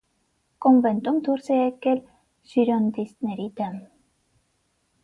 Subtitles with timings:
[0.65, 2.01] Կոնվենտում դուրս է եկել
[2.55, 3.79] ժիրոնդիստների դեմ։